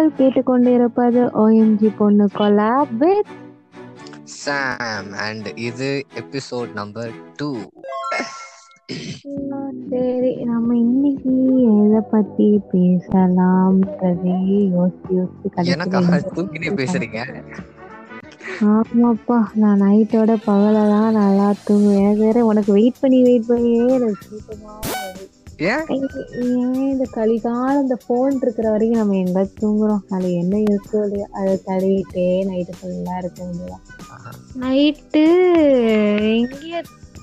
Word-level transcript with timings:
நீங்கள் 0.00 0.18
கேட்டுக்கொண்டிருப்பது 0.18 1.22
ஓஎம்ஜி 1.40 1.88
பொண்ணு 1.96 2.26
கொலாப் 2.34 2.94
வித் 3.00 3.32
சாம் 4.36 5.10
அண்ட் 5.24 5.48
இது 5.66 5.90
எபிசோட் 6.20 6.72
நம்பர் 6.74 7.12
டூ 7.38 7.50
சரி 9.86 10.30
நம்ம 10.48 10.68
இன்னைக்கு 10.82 11.32
எதை 11.74 12.00
பத்தி 12.10 12.48
பேசலாம்ன்றதே 12.70 14.36
யோசிச்சு 14.70 15.12
யோசிச்சு 15.16 15.48
எனக்கா? 15.72 16.00
தூக்கினே 16.30 16.70
பேசுறீங்க? 16.80 17.20
ஆமாப்பா 18.70 19.38
நான் 19.54 19.82
நைட்டோட 19.82 20.32
பகல 20.44 20.76
தான் 20.92 21.16
நல்லா 21.16 21.48
தூங்குவேன். 21.64 22.02
எனக்கு 22.02 22.24
வேற 22.24 22.44
உனக்கு 22.50 22.72
வெயிட் 22.72 23.02
பண்ணி 23.02 23.20
வெயிட் 23.26 23.50
பண்ணியே 23.50 23.84
எனக்கு. 23.98 24.34
ஏன்? 25.60 25.86
இந்த 26.90 27.04
கலிகாலம் 27.14 27.80
இந்த 27.80 27.96
போன் 28.06 28.38
இருக்கிற 28.40 28.70
வரைக்கும் 28.70 28.98
நம்ம 28.98 29.16
எங்க 29.16 29.48
தூங்குறோம்? 29.60 30.02
அது 30.10 30.32
என்ன 30.32 30.56
இருக்கோ 30.58 30.98
இல்லையோ 31.04 31.26
அதை 31.32 31.54
தடவிட்டே 31.66 32.44
நைட்டு 32.50 32.74
ஃபுல்லா 32.78 33.16
இருக்க 33.18 33.48
நைட்டு 34.56 35.24
எங்கேயே 36.36 36.80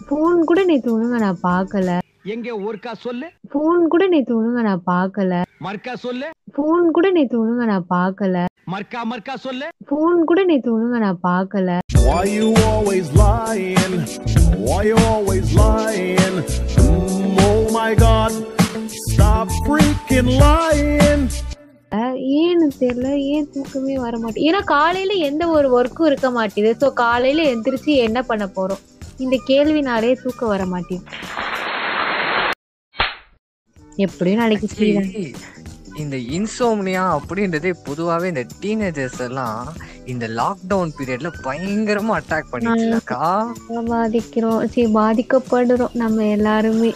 போன் 0.10 0.44
கூட 0.44 0.64
நேத்து 0.64 0.92
ஒழுங்கா 0.98 1.20
நான் 1.20 1.40
பார்க்கல. 1.44 1.90
எங்க? 2.26 2.50
ஒருக்கா 2.58 2.94
சொல்லு. 2.94 3.28
போன் 3.50 3.88
கூட 3.88 4.08
நேத்து 4.08 4.42
ஒழுங்கா 4.42 4.62
நான் 4.62 4.84
பார்க்கல. 4.86 5.42
மர்க்கா 5.62 5.94
சொல்லு. 5.94 6.28
போன் 6.52 6.92
கூட 6.92 7.12
நேத்து 7.12 7.46
ஒழுங்கா 7.46 7.66
நான் 7.66 7.90
பார்க்கல. 7.90 8.46
மர்க்கா 8.72 9.02
மர்க்கா 9.12 9.36
சொல்லு. 9.36 9.68
போன் 9.86 10.24
கூட 10.26 10.44
நேத்து 10.44 10.72
ஒழுங்கா 10.78 11.00
நான் 11.00 11.24
பார்க்கல. 11.24 11.80
Why 12.08 12.24
you 12.38 12.54
always 12.72 13.08
lying? 13.14 13.96
Why 14.68 14.82
you 14.84 14.98
always 15.14 15.54
lying? 15.54 16.38
My 17.78 17.94
god, 17.96 18.34
stop 19.06 19.50
freaking 19.66 20.30
lying. 20.42 21.24
அஹ் 21.92 22.16
ஏன்னு 22.38 22.66
தெரியல 22.80 23.10
ஏன் 23.34 23.50
தூக்கமே 23.52 23.96
வர 23.98 24.14
மாட்டேங்குது 24.18 24.48
ஏன்னா 24.50 24.64
காலையில 24.72 25.14
எந்த 25.28 25.44
ஒரு 25.48 25.68
ஒர்க்கும் 25.78 26.06
இருக்க 26.06 26.30
மாட்டேங்குது. 26.32 26.78
ஸோ 26.82 26.94
காலையில 26.94 27.44
எந்திரிச்சு 27.54 27.92
என்ன 28.08 28.22
பண்ண 28.22 28.46
போறோம்? 28.56 28.82
இந்த 29.18 29.36
கேள்வினாலே 29.48 30.12
தூக்கம் 30.24 30.50
வர 30.50 30.66
மாட்டேங்குது. 30.66 31.16
எப்படியும் 33.98 34.42
நாளைக்கு 34.42 35.26
இந்த 35.98 36.16
இன்சோம்னியா 36.36 37.04
அப்படின்றதே 37.18 37.74
பொதுவாவே 37.86 38.26
இந்த 38.26 38.46
டீனேஜர்ஸ் 38.62 39.22
எல்லாம் 39.28 39.62
இந்த 40.06 40.28
லாக்டவுன் 40.40 40.96
பீரியட்ல 40.98 41.30
பயங்கரமா 41.46 42.16
அட்டாக் 42.20 42.52
பண்ணிச்சுலக்கா 42.52 43.24
பாதிக்கிறோம். 43.94 44.60
சரி 44.74 44.90
பாதிக்கப்படுறோம் 44.94 45.96
நம்ம 45.96 46.26
எல்லாருமே. 46.38 46.92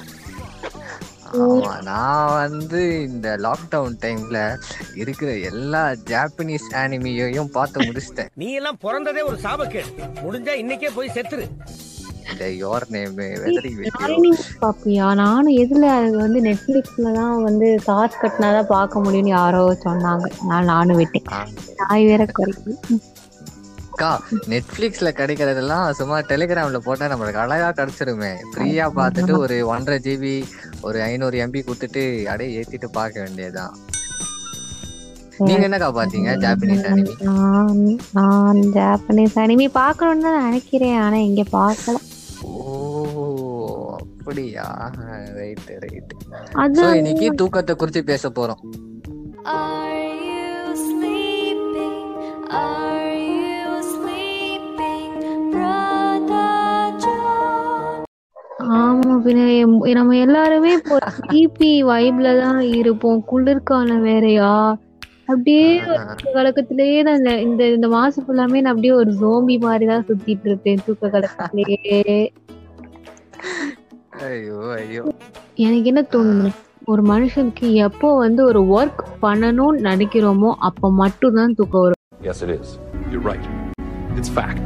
ஆமா. 1.31 1.81
நான் 1.81 2.33
வந்து 2.35 3.03
இந்த 3.03 3.37
லாக்டவுன் 3.37 3.97
டைம்ல 4.01 4.57
இருக்கிற 4.95 5.37
எல்லா 5.37 5.91
ஜாப்பனீஸ் 5.91 6.67
அனிமியையும் 6.73 7.51
பார்த்து 7.51 7.81
முடிச்சிட்டேன். 7.81 8.29
நீ 8.33 8.53
எல்லாம் 8.53 8.79
பிறந்ததே 8.81 9.23
ஒரு 9.23 9.37
சாபக்கேடு. 9.43 9.91
முடிஞ்சா 10.23 10.55
இன்னைக்கே 10.63 10.89
போய் 10.95 11.09
செத்துரு. 11.09 11.47
இந்த 12.31 12.45
யோர் 12.45 12.85
நேம் 12.89 13.15
வெதரி 13.17 13.71
நானே 13.75 14.29
பாப்பியா 14.61 15.13
நானும் 15.13 15.57
எதுல 15.57 15.85
அது 15.97 16.17
வந்து 16.17 16.41
நெட்ஃபிளிக்ஸ்ல 16.41 17.13
தான் 17.13 17.43
வந்து 17.43 17.79
காசு 17.85 18.15
கட்டினாதான் 18.21 18.67
பார்க்க 18.67 18.99
முடியும்னு 18.99 19.27
யாரோ 19.27 19.77
சொன்னாங்க. 19.83 20.31
நான் 20.43 20.65
நானும் 20.65 20.97
விட்டேன். 20.97 21.27
நாய் 21.77 22.05
வேற 22.05 22.25
குறைக்கு 22.25 22.77
அக்கா 24.01 24.45
நெட்ஃபிளிக்ஸ்ல 24.51 25.09
கிடைக்கிறதெல்லாம் 25.17 25.87
சும்மா 25.97 26.17
டெலிகிராம்ல 26.29 26.77
போட்டா 26.85 27.09
நம்மளுக்கு 27.11 27.41
அழகா 27.41 27.67
கிடைச்சிருமே. 27.79 28.31
ஃப்ரீயா 28.51 28.85
பார்த்துட்டு 28.95 29.33
ஒரு 29.43 29.55
ஒன்றரை 29.73 29.97
ஜிபி 30.05 30.33
ஒரு 30.87 30.97
ஐநூறு 31.07 31.35
எம்பி 31.43 31.61
கொடுத்துட்டு 31.67 32.03
அப்படியே 32.29 32.55
ஏத்திட்டு 32.59 32.87
பார்க்க 32.97 33.25
வேண்டியதுதான். 33.25 33.73
நீங்க 35.47 35.65
என்னக்கா 35.67 35.89
பாத்தீங்க 35.99 36.31
ஜாப்பனீஸ் 36.45 36.87
அனிமி 36.91 37.13
நான் 38.17 38.61
ஜாப்பனீஸ் 38.77 39.37
அனிமி 39.43 39.67
பார்க்கணும்னு 39.81 40.25
தான் 40.27 40.41
நினைக்கிறேன் 40.47 40.97
ஆனா 41.03 41.19
இங்க 41.29 41.45
பார்க்கல. 41.59 41.97
ஓ 42.49 42.73
அப்படியா? 43.99 44.65
ரைட் 45.39 45.69
ரைட் 45.85 46.15
சோ 46.15 46.57
அதான் 46.63 46.97
இன்னைக்கு 47.01 47.29
தூக்கத்தை 47.43 47.75
குறித்து 47.83 48.03
பேச 48.11 48.31
போறோம். 48.39 48.63
Are 49.59 50.01
you 50.25 50.73
sleeping? 50.87 51.95
Are 52.63 53.00
ஆமா 58.71 59.15
பின்ன 59.25 59.43
நம்ம 59.93 60.15
எல்லாருமே 60.17 60.73
இப்போ 60.73 60.97
டிபி 61.27 61.83
வைப்ல 61.83 62.39
தான் 62.39 62.59
இருப்போம். 62.71 63.25
குளிர்காலம் 63.25 64.03
வேறயா? 64.03 64.51
அப்படியே 65.25 65.65
தூக்க 65.79 66.31
கலக்கத்திலேயே 66.33 67.03
தான் 67.03 67.39
இந்த- 67.39 67.69
இந்த 67.69 67.87
மாசம் 67.87 68.25
ஃபுல்லாமே 68.27 68.61
நான் 68.61 68.73
அப்படியே 68.73 68.93
ஒரு 68.93 69.11
ஜோம்பி 69.13 69.59
மாதிரி 69.59 69.85
தான் 69.85 70.05
சுத்திட்டு 70.07 70.45
இருப்பேன் 70.45 70.83
தூக்க 70.85 71.07
கலக்கத்திலேயே. 71.07 71.99
ஐயோ 74.25 74.57
ஐயோ. 74.73 75.03
எனக்கு 75.57 75.83
என்ன 75.83 76.01
தோணுது 76.11 76.51
ஒரு 76.85 77.01
மனுஷனுக்கு 77.03 77.73
எப்போ 77.81 78.17
வந்து 78.17 78.45
ஒரு 78.45 78.61
ஒர்க் 78.71 79.01
பண்ணணும்னு 79.21 79.81
நினைக்கிறோமோ 79.81 80.53
அப்ப 80.59 80.91
மட்டும்தான் 80.93 81.53
தூக்கம் 81.53 81.81
வரும். 81.81 81.99
Yes, 82.23 82.41
it 82.41 82.51
is. 82.51 82.69
You're 83.11 83.25
right. 83.25 83.45
It's 84.15 84.31
fact. 84.31 84.65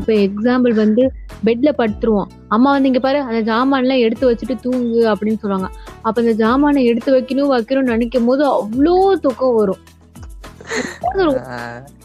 இப்ப 0.00 0.12
எக்ஸாம்பிள் 0.26 0.74
வந்து 0.82 1.02
பெட்ல 1.46 1.70
படுத்துருவோம். 1.78 2.30
அம்மா 2.54 2.68
வந்து 2.74 2.90
இங்க 2.90 3.00
பாரு 3.04 3.18
அந்த 3.28 3.40
ஜாமான் 3.50 3.84
எல்லாம் 3.84 4.02
எடுத்து 4.06 4.24
வச்சுட்டு 4.30 4.56
தூங்கு 4.64 5.00
அப்படின்னு 5.12 5.40
சொல்லுவாங்க. 5.42 5.68
அப்ப 6.06 6.16
அந்த 6.22 6.34
ஜாமானை 6.42 6.82
எடுத்து 6.90 7.10
வைக்கணும் 7.16 7.52
வைக்கணும்னு 7.54 7.94
நினைக்கும் 7.94 8.28
போது 8.30 8.44
அவ்வளோ 8.56 8.94
தூக்கம் 9.24 9.56
வரும். 9.60 9.82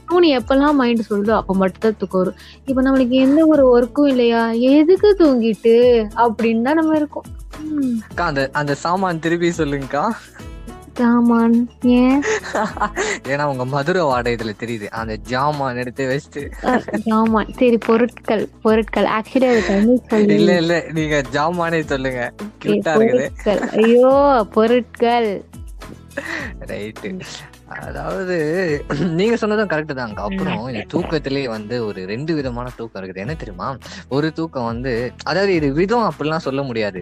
தூணி 0.10 0.28
எப்பெல்லாம் 0.38 0.78
மைண்ட் 0.80 1.08
சொல்லுதோ 1.10 1.34
அப்ப 1.42 1.54
மட்டும் 1.62 1.84
தான் 1.86 1.98
தூக்கம் 2.02 2.22
வரும். 2.22 2.40
இப்ப 2.70 2.82
நம்மளுக்கு 2.86 3.16
எந்த 3.26 3.42
ஒரு 3.54 3.64
ஒர்க்கும் 3.74 4.10
இல்லையா? 4.14 4.42
எதுக்கு 4.76 5.10
தூங்கிட்டு? 5.22 5.76
அப்படின்னு 6.24 6.66
தான் 6.68 6.80
நம்ம 6.82 6.96
இருக்கோம். 7.02 7.30
அந்த 8.28 8.42
அந்த 8.62 8.76
சாமான் 8.84 9.24
திருப்பி 9.26 9.50
சொல்லுங்கக்கா. 9.62 10.06
ஜாமான் 11.00 11.68
ஏன்? 11.82 12.22
ஏன்னா 13.30 13.44
உங்க 13.44 13.66
மதுரை 13.66 14.02
வாடை 14.02 14.34
இதுல 14.34 14.54
தெரியுது. 14.60 14.88
அந்த 14.90 15.18
ஜாமான் 15.30 15.76
எடுத்து 15.76 16.04
வச்சுட்டு. 16.08 16.44
ஜாமான். 17.06 17.52
சரி 17.58 17.78
பொருட்கள் 17.78 18.50
பொருட்கள். 18.62 19.04
ஆக்சுவலி 19.04 19.50
அது 19.50 19.64
தமிழ் 19.68 20.00
சொல்லி 20.08 20.34
இல்ல 20.34 20.58
இல்ல. 20.58 20.84
நீங்க 20.94 21.22
ஜாமானே 21.32 21.86
சொல்லுங்க. 21.86 22.34
கியூட்டா 22.64 22.94
இருக்குது. 22.96 23.60
ஐயோ 23.84 24.46
பொருட்கள். 24.52 25.30
ரைட்டு 26.70 27.20
அதாவது 27.68 28.36
நீங்க 29.20 29.36
சொன்னதும் 29.36 29.70
கரெக்ட் 29.70 29.94
தாங்க 29.94 30.22
அப்புறம் 30.22 30.70
இந்த 30.70 30.84
தூக்கத்திலேயே 30.94 31.48
வந்து 31.48 31.86
ஒரு 31.86 32.06
ரெண்டு 32.06 32.34
விதமான 32.34 32.68
தூக்கம் 32.78 33.00
இருக்குது. 33.02 33.18
என்ன 33.18 33.36
தெரியுமா? 33.36 33.70
ஒரு 34.10 34.34
தூக்கம் 34.34 34.66
வந்து 34.66 34.94
அதாவது 35.24 35.54
இது 35.56 35.74
விதம் 35.74 36.12
அப்படிலாம் 36.12 36.46
சொல்ல 36.48 36.64
முடியாது. 36.64 37.00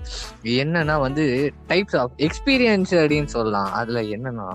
என்னன்னா 0.63 0.99
வந்து 0.99 1.25
டைப்ஸ் 1.67 1.97
ஆஃப் 1.97 2.13
எக்ஸ்பீரியன்ஸ் 2.19 2.93
அப்படின்னு 3.01 3.25
சொல்லலாம். 3.25 3.71
அதுல 3.73 4.01
என்னன்னா 4.17 4.47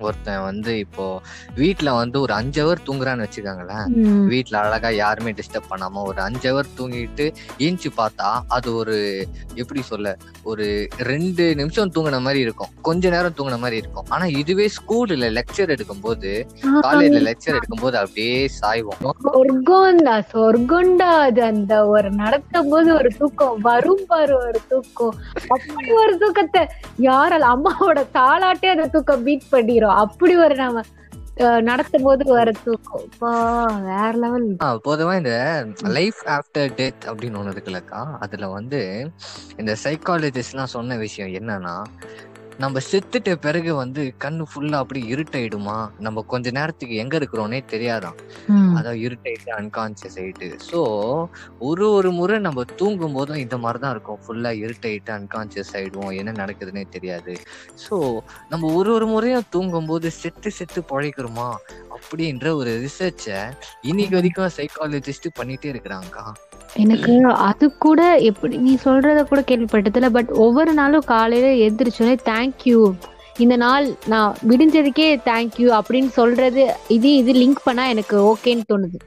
ஒருத்தன் 0.00 0.42
வந்து 0.42 0.78
இப்போ 0.78 1.22
வீட்ல 1.54 1.92
வந்து 1.92 2.20
ஒரு 2.20 2.32
அஞ்சு 2.32 2.60
ஹவர் 2.64 2.84
தூங்குறான்னு 2.86 3.24
வச்சுக்கோங்களேன். 3.26 3.86
ம், 3.88 4.26
வீட்ல 4.26 4.58
அழகா 4.58 4.88
யாருமே 4.88 5.30
டிஸ்டர்ப் 5.30 5.68
பண்ணாம 5.70 6.02
ஒரு 6.02 6.20
அஞ்சு 6.22 6.52
ஹவர் 6.52 6.70
தூங்கிட்டு 6.78 7.26
ஏஞ்சி 7.58 7.90
பார்த்தா 7.96 8.42
அது 8.48 8.74
ஒரு 8.74 9.26
எப்படி 9.54 9.82
சொல்ல 9.82 10.16
ஒரு 10.42 10.88
ரெண்டு 10.96 11.54
நிமிஷம் 11.54 11.92
தூங்குன 11.92 12.20
மாதிரி 12.20 12.40
இருக்கும். 12.40 12.70
கொஞ்ச 12.82 13.10
நேரம் 13.10 13.34
தூங்குன 13.38 13.58
மாதிரி 13.58 13.76
இருக்கும். 13.76 14.06
ஆனா 14.08 14.24
இதுவே 14.26 14.70
ஸ்கூல்ல 14.76 15.30
லெக்சர் 15.38 15.74
எடுக்கும்போது 15.76 16.46
காலேஜ்ல 16.86 17.20
லெக்சர் 17.28 17.58
எடுக்கும்போது 17.58 17.94
அப்படியே 17.94 18.48
சாய்வோம். 18.60 19.00
சொர்க்கம்டா 19.26 20.16
சொர்க்கம்டா 20.32 21.10
அது 21.26 21.42
அந்த 21.42 21.86
ஒரு 21.86 22.10
நடத்தும் 22.10 22.68
போது 22.68 22.94
ஒரு 22.94 23.10
தூக்கம். 23.18 23.60
வரும் 23.60 24.04
பாரு 24.06 24.36
ஒரு 24.36 24.60
தூக்கம். 24.68 25.16
அப்படி 25.48 25.92
ஒரு 25.92 26.18
தூக்கத்தை 26.18 26.66
யாரால 27.00 27.48
அம்மாவோட 27.54 28.04
தாளாட்டே 28.14 28.66
அந்த 28.66 28.86
தூக்கம் 28.86 29.22
பீட் 29.22 29.50
பண்ணிரும் 29.82 30.00
அப்படி 30.04 30.36
ஒரு 30.36 30.54
நாம 30.54 30.80
நடத்தும் 31.60 32.02
போது 32.02 32.24
வர 32.32 32.50
தூக்கம். 32.64 33.06
வேற 33.84 34.10
லெவல் 34.14 34.56
பொதுவா 34.88 35.16
இந்த 35.16 35.64
லைஃப் 35.98 36.20
ஆஃப்டர் 36.26 36.74
டெத் 36.80 37.04
அப்படின்னு 37.06 37.38
ஒண்ணு 37.40 37.52
இருக்குல்லக்கா. 37.52 38.02
அதுல 38.20 38.48
வந்து 38.48 39.10
இந்த 39.56 39.76
சைக்காலஜிஸ்ட் 39.84 40.52
எல்லாம் 40.52 40.74
சொன்ன 40.76 40.96
விஷயம் 40.96 41.32
என்னன்னா 41.32 41.76
நம்ம 42.58 42.78
செத்துட்ட 42.90 43.34
பிறகு 43.36 43.74
வந்து 43.74 44.14
கண்ணு 44.24 44.44
ஃபுல்லா 44.50 44.72
அப்படி 44.72 45.00
இருட்டாயிடுமா? 45.14 45.90
நம்ம 45.98 46.22
கொஞ்ச 46.22 46.50
நேரத்துக்கு 46.50 46.94
எங்க 46.94 47.16
இருக்கிறோன்னே 47.16 47.60
தெரியாதாம். 47.72 48.18
அதான் 48.78 48.98
இருட்டாயிட்டு 49.06 49.50
அன்கான்சியஸ் 49.50 50.18
ஆயிட்டு. 50.22 50.48
ஸோ 50.70 50.80
ஒரு 51.58 51.90
ஒரு 51.90 52.10
முறை 52.10 52.38
நம்ம 52.38 52.64
தூங்கும் 52.76 53.12
போதும் 53.12 53.36
இந்த 53.36 53.58
மாதிரி 53.58 53.78
தான் 53.78 53.90
இருக்கும் 53.90 54.20
ஃபுல்லா 54.26 54.52
இருட்டாயிட்டு 54.64 55.12
அன்கான்சியஸ் 55.18 55.72
ஆயிடுவோம். 55.74 56.12
என்ன 56.12 56.32
நடக்குதுன்னே 56.32 56.84
தெரியாது. 56.88 57.34
ஸோ 57.86 58.20
நம்ம 58.48 58.72
ஒரு 58.74 58.92
ஒரு 58.92 59.06
முறையும் 59.06 59.48
தூங்கும் 59.50 59.86
போது 59.86 60.10
செத்து 60.10 60.50
செத்து 60.50 60.82
பழைக்கிறோமா 60.92 61.48
அப்படின்ற 61.94 62.54
ஒரு 62.54 62.70
ரிசர்ச்சை 62.80 63.38
இன்னைக்கு 63.82 64.14
வரைக்கும் 64.14 64.50
சைக்காலஜிஸ்ட் 64.56 65.28
பண்ணிட்டே 65.38 65.68
இருக்கிறாங்கக்கா. 65.72 66.24
எனக்கு 66.74 67.14
அது 67.42 67.76
கூட 67.76 68.16
எப்படி 68.18 68.56
நீ 68.56 68.78
சொல்றத 68.84 69.24
கூட 69.24 69.40
கேள்விப்பட்டதில்ல 69.40 70.08
பட் 70.08 70.30
ஒவ்வொரு 70.38 70.72
நாளும் 70.72 71.02
காலையில 71.06 71.48
எந்திரிச்சோடனே 71.66 72.16
தேங்க்யூ 72.24 72.78
இந்த 73.38 73.56
நாள் 73.56 73.96
நான் 74.06 74.36
விடிஞ்சதுக்கே 74.48 75.20
தேங்க்யூ 75.24 75.78
அப்படின்னு 75.78 76.08
சொல்றது 76.10 76.62
இது 76.88 77.16
இது 77.16 77.32
லிங்க் 77.32 77.64
பண்ணா 77.64 77.86
எனக்கு 77.86 78.16
ஓகேன்னு 78.22 78.62
தோணுது. 78.72 78.98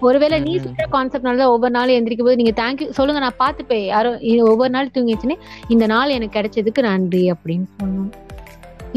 ஒருவேளை 0.00 0.40
நீ. 0.40 0.56
சொல்ற 0.58 0.84
கான்செப்ட்னால 0.92 1.44
ஒவ்வொரு 1.44 1.70
நாளும் 1.70 1.94
எந்திரிக்கும் 1.94 2.24
போது 2.24 2.36
நீங்க 2.36 2.62
தேங்க்யூ 2.62 2.90
சொல்லுங்க 2.90 3.20
நான் 3.20 3.38
பார்த்துப்பேன். 3.38 3.84
யாரும் 3.86 4.20
இது 4.20 4.50
ஒவ்வொரு 4.50 4.70
நாள் 4.70 4.90
தூங்கிச்சுன்னு 4.94 5.36
இந்த 5.68 5.86
நாள் 5.86 6.08
எனக்கு 6.08 6.40
கிடைச்சதுக்கு 6.40 6.80
நன்றி 6.80 7.32
அப்படின்னு 7.32 7.66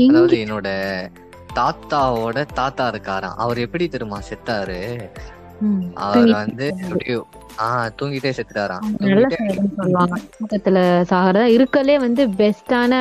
அதாவது 0.05 0.37
இங்க- 0.37 0.37
என்னோட 0.37 0.67
தாத்தாவோட 1.55 2.45
தாத்தா 2.53 2.91
இருக்காராம். 2.91 3.37
அவர் 3.37 3.57
எப்படி 3.57 3.87
தெரியுமா 3.87 4.19
செத்தாரு? 4.29 5.09
அவர் 5.93 6.31
வந்து 6.31 6.75
ஆஹ் 7.57 7.89
தூங்கிட்டே 8.01 8.31
செத்துட்டாராம். 8.37 8.87
தூக்கத்துல 10.39 10.77
சாகிறதா. 11.11 11.43
இருக்கலே 11.57 11.95
வந்து 11.99 12.27
பெஸ்டான 12.27 12.93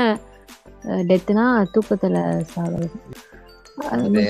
டெத்துனா 1.09 1.65
தூக்கத்துல 1.75 2.45
சாகிறது. 2.55 2.91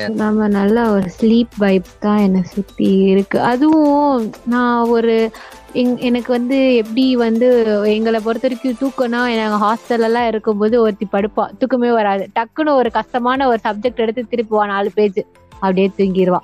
இல்லாம 0.08 0.48
நல்ல 0.48 0.90
ஒரு 0.90 1.08
ஸ்லீப் 1.20 1.56
வைப்ஸ் 1.60 1.98
தான் 2.00 2.18
என்னை 2.18 2.42
சுத்தி 2.42 2.90
இருக்கு. 3.12 3.38
அதுவும் 3.42 4.32
நான் 4.46 4.88
ஒரு 4.88 5.30
எங் 5.74 5.92
எனக்கு 6.00 6.30
வந்து 6.32 6.56
எப்படி 6.80 7.04
வந்து 7.18 7.48
எங்களை 7.92 8.18
பொறுத்த 8.20 8.46
வரைக்கும் 8.46 8.78
தூக்கம்னா 8.80 9.20
நாங்கள் 9.34 9.62
ஹாஸ்டல்ல 9.62 10.08
எல்லாம் 10.08 10.28
இருக்கும்போது 10.30 10.76
ஒருத்தி 10.80 11.06
படுப்பா. 11.08 11.44
தூக்கமே 11.60 11.90
வராது. 11.92 12.24
டக்குன்னு 12.36 12.78
ஒரு 12.80 12.90
கஷ்டமான 12.98 13.48
ஒரு 13.48 13.60
சப்ஜெக்ட் 13.62 14.02
எடுத்து 14.04 14.24
திருப்புவா 14.32 14.64
நாலு 14.68 14.90
பேஜ் 14.94 15.20
அப்படியே 15.62 15.88
தூங்கிடுவா 15.98 16.40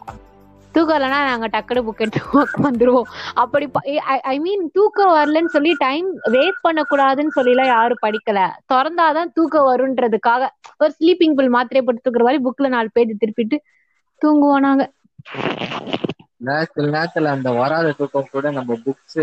தூக்கம் 0.75 0.97
இல்லைன்னா 0.97 1.21
நாங்க 1.29 1.47
டக்குனு 1.53 1.83
புக் 1.85 1.97
எடுத்து 1.97 2.21
வந்துருவோம் 2.67 3.09
அப்படி 3.43 3.67
ஐ 4.27 4.37
மீன் 4.39 4.65
தூக்கம் 4.73 5.13
வரலன்னு 5.13 5.55
சொல்லி 5.55 5.73
டைம் 5.79 6.07
வேஸ்ட் 6.35 6.65
பண்ணக்கூடாதுன்னு 6.65 7.37
சொல்லிலாம் 7.37 7.71
யாரும் 7.71 8.03
படிக்கல. 8.03 8.41
திறந்தாதான் 8.73 9.33
தூக்கம் 9.37 9.69
வரும்ன்றதுக்காக 9.71 10.51
ஒரு 10.81 10.91
ஸ்லீப்பிங் 10.97 11.37
பில் 11.37 11.55
மாத்திரை 11.57 11.83
போட்டு 11.83 12.05
தூக்குற 12.05 12.27
மாதிரி 12.27 12.43
புக்ல 12.47 12.69
நாலு 12.71 12.91
பேஜ் 12.93 13.21
திருப்பிட்டு 13.23 13.59
தூங்குவோம் 14.23 14.65
நாங்க. 14.67 14.85
சில 16.71 16.87
நேரத்துல 16.91 17.31
அந்த 17.33 17.51
வராத 17.59 17.95
தூக்கம் 17.99 18.33
கூட 18.33 18.47
நம்ம 18.53 18.73
புக்ஸ். 18.85 19.23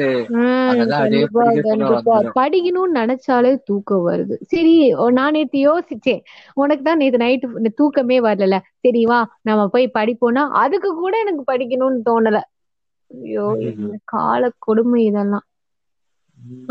படிக்கணும்னு 2.37 2.97
நினைச்சாலே 2.99 3.51
தூக்கம் 3.65 4.05
வருது. 4.07 4.35
சரி 4.45 4.73
நான் 5.13 5.33
நேத்து 5.33 5.59
யோசிச்சேன் 5.61 6.21
உனக்கு 6.55 6.83
தான் 6.83 6.97
நேத்து 6.97 7.23
நைட்டு 7.23 7.47
தூக்கமே 7.79 8.17
வரல 8.21 8.57
சரி 8.79 9.03
வா 9.05 9.19
நம்ம 9.41 9.67
போய் 9.69 9.87
படிப்போம்னா 9.93 10.45
அதுக்கு 10.63 10.91
கூட 10.95 11.13
எனக்கு 11.19 11.43
படிக்கணும்னு 11.51 12.01
தோணல. 12.05 12.39
ஐயோ 13.11 13.45
கால 14.05 14.41
கொடுமை 14.59 15.01
இதெல்லாம். 15.05 15.45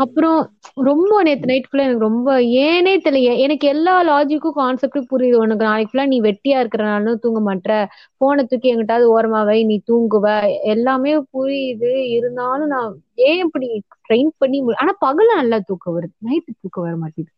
அப்புறம் 0.03 0.39
ரொம்ப 0.87 1.23
நேத்து 1.23 1.45
நைட் 1.45 1.67
ஃபுல்லா 1.67 1.83
எனக்கு 1.83 2.05
ரொம்ப 2.05 2.29
ஏனே 2.61 2.93
தெரியல 3.03 3.33
எனக்கு 3.43 3.65
எல்லா 3.67 3.93
லாஜிக்கும் 4.03 4.55
கான்செப்டும் 4.55 5.09
புரியுது 5.11 5.37
உனக்கு. 5.37 5.63
நாளைக்கு 5.63 5.91
ஃபுல்லா 5.91 6.05
நீ 6.07 6.19
வெட்டியா 6.21 6.57
இருக்கிறனாலும் 6.61 7.21
தூங்க 7.23 7.39
மாட்ற. 7.41 7.69
போனை 8.17 8.43
தூக்கி 8.45 8.71
எங்கிட்டாவது 8.73 9.07
ஓரமா 9.13 9.41
வை 9.45 9.59
நீ 9.63 9.77
தூங்குவ. 9.89 10.25
எல்லாமே 10.73 11.13
புரியுது. 11.33 11.91
இருந்தாலும் 12.13 12.67
நான் 12.67 12.91
ஏன் 13.23 13.41
இப்படி 13.45 13.69
ட்ரெயின் 14.07 14.31
பண்ணி 14.37 14.59
ஆனா 14.77 14.93
பகல 14.99 15.29
நல்லா 15.35 15.59
தூக்கம் 15.67 15.95
வருது. 15.97 16.15
நைட்டு 16.21 16.51
தூக்கம் 16.57 16.85
வர 16.85 16.95
மாட்டேங்குது. 16.97 17.33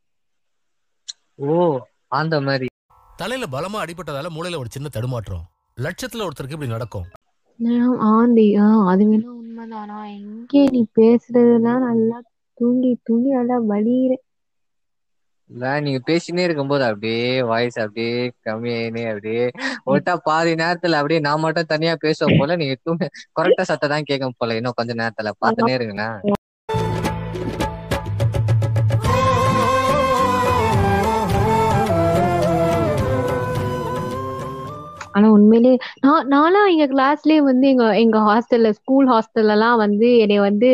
ஓ 1.46 1.56
அந்த 2.12 2.36
மாதிரி. 2.42 2.68
தலையில 3.20 3.46
பலமா 3.52 3.80
அடிபட்டதால 3.82 4.30
மூளையில 4.30 4.58
ஒரு 4.58 4.70
சின்ன 4.70 4.88
தடுமாற்றம். 4.90 5.46
லட்சத்துல 5.78 6.26
ஒருத்தருக்கு 6.26 6.58
இப்படி 6.58 6.72
நடக்கும். 6.72 7.08
நான் 7.60 7.94
ஆந்தி 8.10 8.46
அது 8.88 9.04
வேணா 9.72 9.98
எங்கே 10.12 10.64
நீ 10.70 10.82
பேசுறதெல்லாம் 10.96 11.84
நல்லா 11.86 12.20
தூங்கி 12.58 12.92
தூங்கி 13.04 13.32
நல்லா 13.34 13.58
வலியுறேன். 13.70 14.24
இல்ல 15.50 15.66
நீங்க 15.84 16.00
பேசினே 16.06 16.44
இருக்கும்போது 16.46 16.84
அப்படியே 16.88 17.20
வாய்ஸ் 17.50 17.78
அப்படியே 17.84 18.16
கம்மியாயினே 18.46 19.04
அப்படியே 19.12 19.44
ஒட்டா 19.88 20.14
பாதி 20.26 20.54
நேரத்துல 20.62 21.00
அப்படியே 21.00 21.20
நான் 21.24 21.44
மட்டும் 21.44 21.72
தனியா 21.74 21.94
பேசுவோம் 22.02 22.38
போல 22.38 22.58
நீங்க 22.62 22.76
தூங்க 22.82 23.10
கரெக்டா 23.38 23.66
சத்தம் 23.70 23.94
தான் 23.94 24.10
கேட்கும் 24.10 24.38
போல 24.38 24.58
இன்னும் 24.60 24.78
கொஞ்ச 24.80 24.94
நேரத்துல. 25.02 25.34
பாத்துனே 25.42 25.74
இருங்களேன். 25.78 26.18
ஆனா 35.16 35.28
உண்மையிலே 35.32 35.72
நான் 36.02 36.26
நானும் 36.28 36.70
எங்க 36.74 36.86
கிளாஸ்லயே 36.94 37.42
வந்து 37.42 37.66
எங்க 37.68 37.86
எங்க 37.96 38.18
ஹாஸ்டல்ல 38.28 38.70
ஸ்கூல் 38.80 39.08
ஹாஸ்டல்ல 39.08 39.56
எல்லாம் 39.56 39.78
வந்து 39.78 40.08
என்னை 40.18 40.38
வந்து 40.40 40.70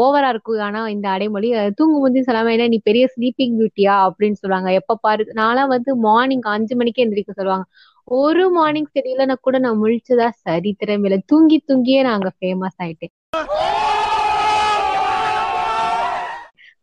ஓவரா 0.00 0.28
இருக்கு. 0.28 0.54
ஆனா 0.60 0.80
இந்த 0.88 1.06
அடைமொழி 1.08 1.48
தூங்கும் 1.50 1.94
தூங்கும்போது 1.94 2.26
சொல்லாம 2.26 2.52
என்ன 2.52 2.68
நீ 2.68 2.78
பெரிய 2.84 3.04
ஸ்லீப்பிங் 3.14 3.54
பியூட்டியா 3.58 3.94
அப்படின்னு 4.06 4.40
சொல்லுவாங்க. 4.40 4.70
எப்ப 4.80 4.98
பாரு 4.98 5.24
நான்லாம் 5.34 5.72
வந்து 5.76 5.90
மார்னிங் 6.06 6.44
அஞ்சு 6.54 6.74
மணிக்கே 6.76 7.04
எந்திரிக்க 7.04 7.32
சொல்லுவாங்க. 7.32 7.66
ஒரு 8.14 8.44
மார்னிங் 8.50 8.90
தெரியலன்னா 8.98 9.36
கூட 9.40 9.56
நான் 9.58 9.80
முழிச்சதா 9.82 10.28
சரி 10.42 10.72
இல்லை. 11.00 11.20
தூங்கி 11.26 11.58
தூங்கியே 11.68 12.02
நான் 12.02 12.18
அங்க 12.18 12.32
ஃபேமஸ் 12.38 12.78
ஆயிட்டேன். 12.84 13.14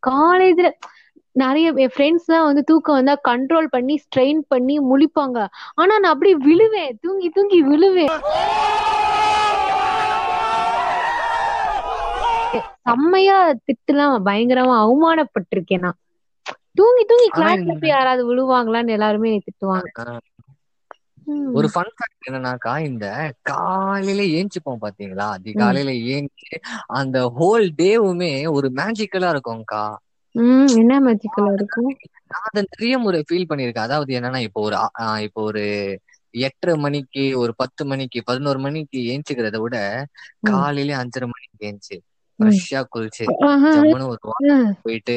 காலேஜ்ல 0.03 0.69
நிறைய 1.35 1.73
என் 1.75 1.93
ஃப்ரெண்ட்ஸ் 1.95 2.27
எல்லாம் 2.27 2.45
வந்து 2.45 2.63
தூக்கம் 2.63 2.95
வந்தா 2.95 3.15
கண்ட்ரோல் 3.29 3.67
பண்ணி 3.69 4.01
ஸ்ட்ரெயின் 4.05 4.41
பண்ணி 4.47 4.79
முழிப்பாங்க. 4.79 5.37
ஆனா 5.73 5.99
நான் 5.99 6.13
அப்படியே 6.13 6.37
விழுவேன். 6.47 6.91
தூங்கி 7.01 7.29
தூங்கி 7.29 7.59
விழுவேன். 7.63 8.13
செம்மையா 12.87 13.37
திட்டுலாம் 13.67 14.15
பயங்கரமா 14.27 14.75
அவமானப்பட்டிருக்கேன் 14.85 15.79
நான். 15.79 15.99
தூங்கி 16.73 17.03
தூங்கி 17.05 17.29
கிளாஸ்ல 17.37 17.73
போய் 17.79 17.89
யாராவது 17.89 18.23
விழுவாங்களான்னு 18.29 18.95
எல்லாருமே 18.97 19.41
திட்டுவாங்க. 19.47 19.87
ஒரு 21.53 21.67
ஃபன் 21.73 21.91
ஃபேக்ட் 21.97 22.27
என்னன்னாக்கா 22.29 22.79
இந்த 22.79 23.05
காலையில 23.41 24.21
ஏஞ்சிப்போம் 24.37 24.81
பாத்தீங்களா? 24.81 25.27
அதிகாலையில 25.37 25.91
ஏஞ்சி 26.13 26.47
அந்த 26.99 27.17
ஹோல் 27.39 27.67
டேவுமே 27.81 28.51
ஒரு 28.51 28.69
மேஜிக்கலா 28.79 29.29
இருக்கும்க்கா. 29.35 29.83
ம் 30.35 30.69
என்ன 30.75 30.93
மேஜிக்கலா 31.05 31.51
இருக்கும் 31.53 31.89
நான் 32.31 32.45
அதை 32.47 32.61
நிறைய 32.67 32.95
முறை 32.99 33.19
ஃபீல் 33.27 33.49
பண்ணியிருக்கேன் 33.49 33.87
அதாவது 33.87 34.11
என்னன்னா 34.17 34.41
இப்போ 34.45 34.61
ஒரு 34.61 34.75
ஆ- 34.77 34.93
ஆ, 35.01 35.07
இப்போ 35.25 35.41
ஒரு 35.49 35.63
எட்டரை 36.33 36.75
மணிக்கு 36.79 37.23
ஒரு 37.39 37.53
பத்து 37.57 37.83
மணிக்கு 37.85 38.19
பதினோரு 38.27 38.59
மணிக்கு 38.59 38.99
ஏஞ்சிக்கிறத 39.11 39.59
விட 39.59 39.77
காலையில 40.49 40.95
அஞ்சரை 40.99 41.27
மணிக்கு 41.29 41.67
ஏஞ்சி 41.67 41.97
ஃப்ரெஷ்ஷா 42.39 42.81
குளிச்சு 42.89 43.25
ஆஹா. 43.47 43.71
ஜம்முன்னு 43.75 44.07
ஒரு 44.07 44.21
walk 44.25 44.45
ம். 44.51 44.69
போயிட்டு 44.83 45.15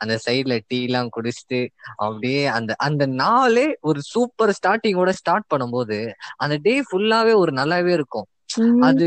அந்த 0.00 0.14
சைடுல 0.24 0.54
டீ 0.66 0.78
எல்லாம் 0.84 1.12
குடிச்சிட்டு 1.14 1.60
அப்படியே 1.98 2.40
அந்த 2.52 2.72
அந்த 2.80 3.04
நாளே 3.20 3.66
ஒரு 3.82 4.00
சூப்பர் 4.10 4.52
ஸ்டார்டிங்கோட 4.52 5.12
ஸ்டார்ட் 5.20 5.50
பண்ணும்போது 5.50 5.98
அந்த 6.36 6.56
டே 6.62 6.74
ஃபுல்லாவே 6.88 7.34
ஒரு 7.36 7.52
நல்லாவே 7.56 7.92
இருக்கும் 7.92 8.26
ம். 8.60 8.82
அது 8.82 9.06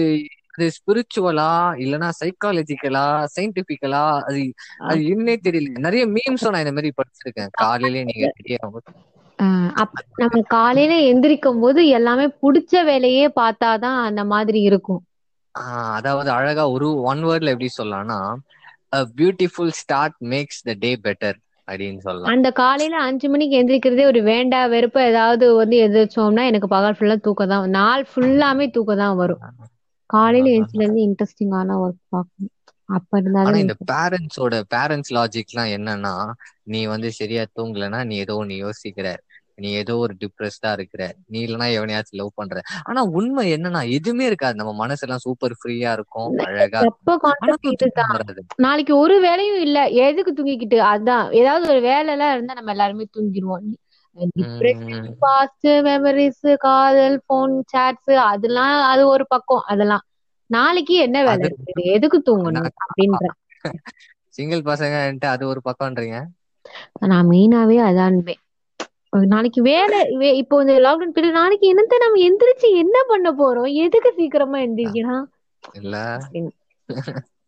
அது 0.59 0.67
ஸ்பிரிச்சுவலா 0.77 1.51
இல்லனா 1.83 2.07
சைக்காலஜிக்கலா 2.19 3.03
சயின்டிபிக்கலா 3.35 4.01
அது 4.27 4.41
அது 4.87 4.99
என்னே 5.13 5.35
தெரியல. 5.45 5.75
நிறைய 5.85 6.03
மீம்ஸும் 6.15 6.53
நான் 6.53 6.65
இந்த 6.65 6.75
மாதிரி 6.77 6.91
படிச்சிருக்கேன். 6.99 7.51
காலையிலே 7.61 8.01
நீங்க 8.09 8.25
நம்ம 10.21 10.39
காலையில 10.51 10.93
எந்திரிக்கும் 11.09 11.61
போது 11.61 11.81
எல்லாமே 11.97 12.25
புடிச்ச 12.41 12.83
வேலையே 12.89 13.25
பார்த்தாதான் 13.37 13.99
அந்த 14.07 14.21
மாதிரி 14.33 14.59
இருக்கும். 14.69 15.01
அதாவது 15.95 16.29
அழகா 16.37 16.63
ஒரு 16.75 16.87
ஒன் 17.09 17.21
வேர்ட்ல 17.27 17.53
எப்படி 17.53 17.69
சொல்லலாம்னா 17.73 18.19
beautiful 19.17 19.73
start 19.79 20.17
makes 20.31 20.61
the 20.67 20.73
day 20.83 20.91
better 21.05 21.37
அப்படின்னு 21.67 22.01
சொல்லலாம். 22.05 22.33
அந்த 22.33 22.47
காலையில 22.59 23.01
அஞ்சு 23.07 23.27
மணிக்கு 23.31 23.57
எந்திரிக்கிறதே 23.59 24.05
ஒரு 24.11 24.21
வேண்டா 24.29 24.59
வெறுப்ப 24.73 24.99
ஏதாவது 25.09 25.45
வந்து 25.59 25.77
எதிர்ச்சோம்னா 25.85 26.43
எனக்கு 26.51 26.69
பகல் 26.75 26.97
ஃபுல்லா 26.97 27.17
தூக்கம் 27.27 27.51
தான் 27.53 27.75
நாள் 27.77 28.03
ஃபுல்லாமே 28.11 28.67
தூக்கம் 28.75 29.01
தான் 29.03 29.19
வரும். 29.21 29.43
காலையில 30.09 30.53
எழுந்துல 30.55 30.83
இருந்து 30.83 31.01
இன்ட்ரெஸ்டிங்கான 31.07 31.77
ஒர்க் 31.83 32.01
பார்க்கணும். 32.09 32.53
அப்ப 32.89 33.11
இருந்தாலும் 33.17 33.61
இந்த 33.61 33.75
பேரண்ட்ஸோட 33.91 34.55
பேரண்ட்ஸ் 34.75 35.13
லாஜிக்லாம் 35.15 35.73
என்னன்னா 35.77 36.13
நீ 36.65 36.81
வந்து 36.85 37.09
சரியா 37.11 37.43
தூங்கலன்னா 37.55 37.99
நீ 38.03 38.15
ஏதோ 38.17 38.35
ஒண்ணு 38.41 38.55
யோசிக்கிற. 38.65 39.07
நீ 39.57 39.69
ஏதோ 39.73 39.93
ஒரு 39.97 40.13
டிப்ரெஸ்டா 40.21 40.71
இருக்கிற. 40.71 41.01
நீ 41.25 41.39
இல்லைன்னா 41.45 41.67
எவனையாச்சும் 41.77 42.11
லவ் 42.13 42.31
பண்ற. 42.35 42.59
ஆனா 42.83 43.01
உண்மை 43.13 43.43
என்னன்னா 43.55 43.81
எதுவுமே 43.91 44.25
இருக்காது. 44.25 44.55
நம்ம 44.55 44.73
மனசெல்லாம் 44.83 45.23
சூப்பர் 45.25 45.55
ஃப்ரீயா 45.59 45.91
இருக்கும் 45.97 46.29
அழகா 46.45 46.83
நாளைக்கு 48.59 48.93
ஒரு 48.97 49.15
வேலையும் 49.19 49.61
இல்ல. 49.61 49.77
எதுக்கு 50.05 50.31
தூங்கிக்கிட்டு? 50.33 50.77
அதான். 50.91 51.25
ஏதாவது 51.33 51.65
ஒரு 51.69 51.81
வேலை 51.85 52.09
எல்லாம் 52.13 52.33
இருந்தா 52.33 52.53
நம்ம 52.53 52.71
எல்லாருமே 52.71 53.05
தூங்கிடுவோம். 53.15 53.67
பாஸ்ட் 55.19 55.67
மெமரிஸ் 55.87 56.47
காதல் 56.57 57.17
போன் 57.25 57.63
சாட்ஸ் 57.65 58.13
அதெல்லாம் 58.25 58.75
அது 58.83 59.07
ஒரு 59.07 59.25
பக்கம். 59.27 59.63
அதெல்லாம். 59.67 60.03
நாளைக்கு 60.49 60.95
என்ன 60.97 61.17
வேலை? 61.23 61.47
இருக்குது 61.47 61.83
எதுக்கு 61.89 62.19
தூங்கணும் 62.27 62.69
அப்படின்ற. 62.83 63.25
சிங்கிள் 64.29 64.61
பசங்க 64.63 64.95
அது 65.27 65.43
ஒரு 65.47 65.61
பக்கம்ன்றீங்க? 65.65 66.17
நான் 67.07 67.29
மெயினாவே 67.29 67.77
அதான்பேன் 67.87 68.41
ஒரு 69.09 69.25
நாளைக்கு 69.27 69.61
வேலை 69.61 69.99
இப்போ 70.33 70.55
இந்த 70.61 70.73
லாக்டவுன் 70.79 71.13
பீரியட் 71.15 71.39
நாளைக்கு 71.39 71.65
என்னத்த 71.71 71.99
நம்ம 71.99 72.19
எந்திரிச்சு 72.27 72.67
என்ன 72.75 72.97
பண்ண 73.07 73.29
போறோம்? 73.31 73.71
எதுக்கு 73.83 74.11
சீக்கிரமா 74.15 74.59
எந்திரிக்கலாம் 74.59 75.25
இல்ல. 75.75 75.95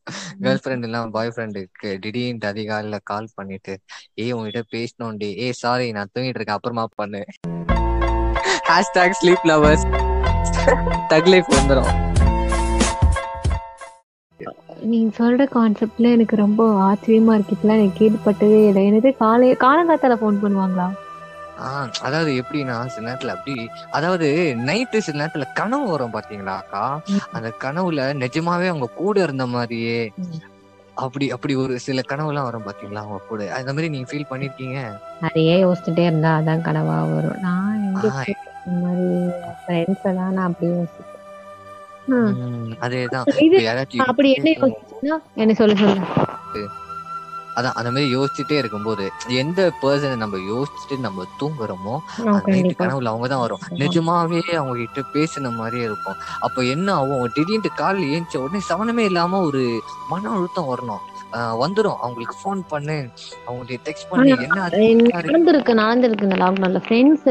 கேர்ள் 0.44 0.62
ஃப்ரெண்ட் 0.63 0.86
இல்லாம 0.88 1.12
பாய் 1.18 1.34
ஃப்ரெண்டுக்கு 1.36 1.89
திடீர்னு 2.03 2.50
அதிகாலையில 2.51 3.00
கால் 3.03 3.36
பண்ணிட்டு 3.36 3.75
ஏய் 4.24 4.36
உன்கிட்ட 4.38 4.62
பேசணும்டி. 4.75 5.30
ஏய் 5.46 5.60
சாரி 5.63 5.88
நான் 5.98 6.13
தூங்கிட்டு 6.13 6.39
இருக்கேன். 6.39 6.60
அப்புறமா 6.60 6.86
பண்ணு. 7.01 7.24
Hashtag 8.70 9.18
sleep 9.22 9.46
lovers 9.51 9.86
thug 11.13 11.30
life 11.34 11.51
வந்துடும் 11.58 11.91
நீ 14.91 15.00
சொல்ற 15.18 15.44
கான்செப்ட்ல 15.56 16.12
எனக்கு 16.15 16.36
ரொம்ப 16.36 16.62
ஆச்சரியமா 16.88 17.34
இருக்கு. 17.34 17.56
இப்பெல்லாம் 17.56 17.80
எனக்கு 17.80 18.00
கேள்விப்பட்டதே 18.01 18.60
இல்லை. 18.68 18.84
என்னது 18.89 19.10
காலை 19.24 19.50
காலங்காத்தால 19.65 20.15
ஃபோன் 20.22 20.39
பண்ணுவாங்களா? 20.44 20.88
ஆஹ் 21.62 21.89
அதாவது 22.01 22.32
எப்படின்னா 22.34 22.88
சில 22.88 23.06
நேரத்துல 23.08 23.27
அப்படி 23.27 23.53
அதாவது 23.91 24.27
நைட்டு 24.62 24.98
சில 24.98 25.20
நேரத்துல 25.22 25.53
கனவு 25.53 25.88
வரும் 25.89 26.13
பாத்தீங்களா 26.13 26.56
அக்கா? 26.58 26.84
அந்த 27.34 27.50
கனவுல 27.63 28.13
நிஜமாவே 28.20 28.68
அவங்க 28.68 28.89
கூட 28.96 29.22
இருந்த 29.22 29.46
மாதிரியே. 29.48 30.00
அப்படி 30.96 31.32
அப்படி 31.32 31.56
ஒரு 31.56 31.80
சில 31.80 32.01
கனவுலாம் 32.08 32.44
வரும் 32.44 32.65
பாத்தீங்களா 32.65 33.03
அவங்க 33.03 33.20
கூட? 33.27 33.53
அந்த 33.53 33.74
மாதிரி 33.74 33.89
நீங்க 33.89 34.10
ஃபீல் 34.12 34.32
பண்ணிருக்கீங்க? 34.32 34.80
நிறைய 35.22 35.51
யோசிச்சுட்டே 35.65 36.06
இருந்தா 36.06 36.32
அதான் 36.38 36.65
கனவா 36.65 36.98
வரும். 37.12 37.39
நான். 37.41 37.80
இந்த 38.65 38.80
மாதிரி 38.82 39.08
ஃப்ரெண்ட்ஸ் 39.62 40.06
எல்லாம் 40.06 40.34
நான் 40.34 40.50
அப்படி 40.50 40.68
யோசிப்பேன். 40.72 41.08
அதேதான். 42.82 43.25
அப்படி 44.06 44.30
என்ன 44.34 44.50
யோசிச்சுன்னா 44.58 45.18
என்ன 45.36 45.53
சொல்ல 45.53 45.75
சொல்ல. 45.75 46.01
அதான் 47.55 47.75
அந்த 47.75 47.89
மாதிரி 47.91 48.15
யோசிச்சுட்டே 48.15 48.58
இருக்கும்போது 48.58 49.05
எந்த 49.41 49.72
பர்சனை 49.81 50.15
நம்ம 50.15 50.38
யோசிச்சுட்டு 50.51 50.98
நம்ம 51.00 51.25
தூங்குறோமோ 51.39 51.96
அந்த 52.34 52.48
நைட்டு 52.48 52.74
கனவுல 52.75 53.12
அவங்க 53.12 53.27
தான் 53.27 53.39
வரும் 53.39 53.63
நிஜமாவே 53.81 54.41
அவங்க 54.55 54.75
கிட்ட 54.77 55.01
பேசின 55.13 55.53
மாதிரியே 55.55 55.84
இருக்கும். 55.84 56.17
அப்ப 56.39 56.63
என்ன 56.65 56.88
ஆகும்? 56.93 57.24
திடீர்னு 57.34 57.72
காலைல 57.77 58.12
ஏஞ்ச 58.15 58.36
உடனே 58.38 58.62
சமனமே 58.70 59.03
இல்லாம 59.03 59.39
ஒரு 59.41 59.63
மன 60.10 60.29
அழுத்தம் 60.29 60.70
வரணும். 60.72 61.03
ஆஹ் 61.31 61.55
வந்துரும். 61.63 61.97
அவங்களுக்கு 62.05 62.35
ஃபோன் 62.41 62.61
பண்ணு. 62.67 62.97
அவங்களுக்கு 63.47 63.79
டெக்ஸ்ட் 63.85 64.09
பண்ணி. 64.09 64.29
என்ன 64.29 64.67
நடந்திருக்கு 65.17 65.73
நடந்திருக்கு 65.81 66.25
இந்த 66.27 66.38
லாக்டவுன்ல 66.43 66.79
ஃப்ரெண்ட்ஸ் 66.88 67.27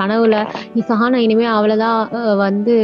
கனவுல 0.00 0.36
நீ 0.74 0.82
சஹானா 0.88 1.14
இனிமே 1.26 1.44
அவ்வளவுதான் 1.56 2.00
வந்து 2.36 2.74